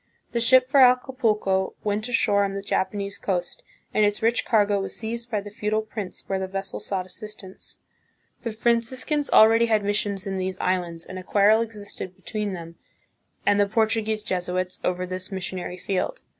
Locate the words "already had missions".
9.29-10.25